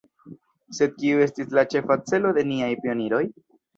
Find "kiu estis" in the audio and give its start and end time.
1.03-1.53